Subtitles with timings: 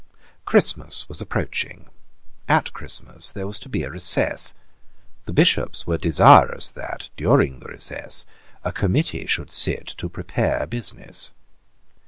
[0.45, 1.87] Christmas was approaching.
[2.47, 4.55] At Christmas there was to be a recess.
[5.25, 8.25] The Bishops were desirous that, during the recess,
[8.63, 11.33] a committee should sit to prepare business.